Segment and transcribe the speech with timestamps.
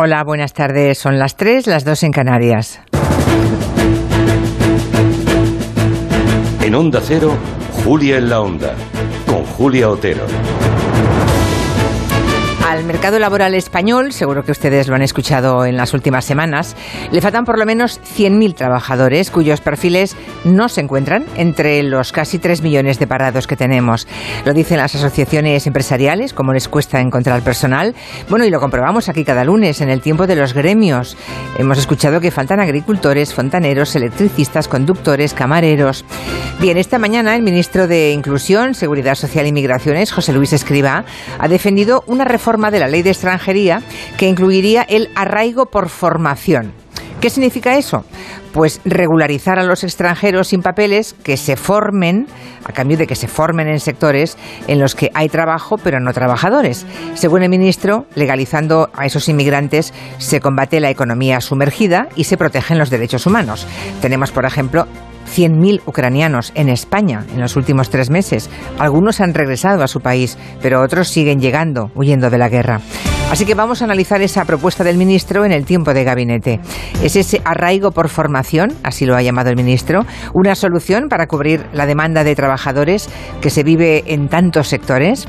[0.00, 0.96] Hola, buenas tardes.
[0.96, 2.78] Son las 3, las 2 en Canarias.
[6.62, 7.32] En Onda Cero,
[7.82, 8.74] Julia en la Onda,
[9.26, 10.24] con Julia Otero.
[12.78, 16.76] Al mercado laboral español, seguro que ustedes lo han escuchado en las últimas semanas,
[17.10, 20.14] le faltan por lo menos 100.000 trabajadores cuyos perfiles
[20.44, 24.06] no se encuentran entre los casi 3 millones de parados que tenemos.
[24.44, 27.96] Lo dicen las asociaciones empresariales, cómo les cuesta encontrar personal.
[28.28, 31.16] Bueno, y lo comprobamos aquí cada lunes en el tiempo de los gremios.
[31.58, 36.04] Hemos escuchado que faltan agricultores, fontaneros, electricistas, conductores, camareros.
[36.60, 41.04] Bien, esta mañana el ministro de Inclusión, Seguridad Social y Migraciones, José Luis Escriba,
[41.40, 43.82] ha defendido una reforma de la ley de extranjería
[44.16, 46.72] que incluiría el arraigo por formación.
[47.20, 48.04] ¿Qué significa eso?
[48.52, 52.28] Pues regularizar a los extranjeros sin papeles que se formen,
[52.64, 54.36] a cambio de que se formen en sectores
[54.68, 56.86] en los que hay trabajo pero no trabajadores.
[57.14, 62.78] Según el ministro, legalizando a esos inmigrantes se combate la economía sumergida y se protegen
[62.78, 63.66] los derechos humanos.
[64.00, 64.86] Tenemos, por ejemplo,
[65.28, 68.50] 100.000 ucranianos en España en los últimos tres meses.
[68.78, 72.80] Algunos han regresado a su país, pero otros siguen llegando, huyendo de la guerra.
[73.30, 76.60] Así que vamos a analizar esa propuesta del ministro en el tiempo de gabinete.
[77.02, 81.66] ¿Es ese arraigo por formación, así lo ha llamado el ministro, una solución para cubrir
[81.74, 83.10] la demanda de trabajadores
[83.42, 85.28] que se vive en tantos sectores?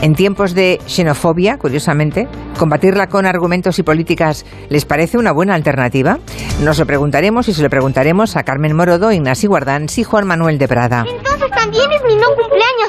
[0.00, 6.18] En tiempos de xenofobia, curiosamente, combatirla con argumentos y políticas les parece una buena alternativa?
[6.62, 10.58] Nos lo preguntaremos y se lo preguntaremos a Carmen Morodo, Ignasi Guardán y Juan Manuel
[10.58, 11.04] de Prada.
[11.08, 12.70] Entonces también es mi no cumpleaños.